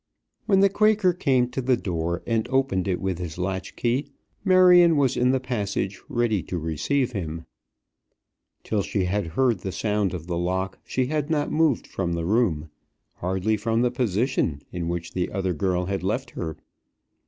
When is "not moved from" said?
11.29-12.13